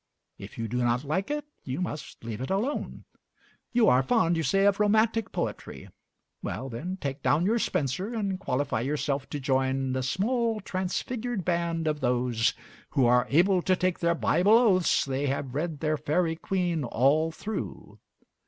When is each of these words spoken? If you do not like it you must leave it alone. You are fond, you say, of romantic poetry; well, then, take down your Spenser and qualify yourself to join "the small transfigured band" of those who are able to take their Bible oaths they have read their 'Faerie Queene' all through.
If 0.39 0.57
you 0.57 0.67
do 0.67 0.77
not 0.77 1.03
like 1.03 1.29
it 1.29 1.45
you 1.63 1.79
must 1.79 2.23
leave 2.23 2.41
it 2.41 2.49
alone. 2.49 3.05
You 3.71 3.87
are 3.87 4.01
fond, 4.01 4.35
you 4.35 4.41
say, 4.41 4.65
of 4.65 4.79
romantic 4.79 5.31
poetry; 5.31 5.89
well, 6.41 6.69
then, 6.69 6.97
take 6.99 7.21
down 7.21 7.45
your 7.45 7.59
Spenser 7.59 8.11
and 8.11 8.39
qualify 8.39 8.81
yourself 8.81 9.29
to 9.29 9.39
join 9.39 9.91
"the 9.93 10.01
small 10.01 10.59
transfigured 10.59 11.45
band" 11.45 11.85
of 11.85 11.99
those 11.99 12.55
who 12.97 13.05
are 13.05 13.27
able 13.29 13.61
to 13.61 13.75
take 13.75 13.99
their 13.99 14.15
Bible 14.15 14.57
oaths 14.57 15.05
they 15.05 15.27
have 15.27 15.53
read 15.53 15.81
their 15.81 15.97
'Faerie 15.97 16.35
Queene' 16.35 16.83
all 16.83 17.31
through. 17.31 17.99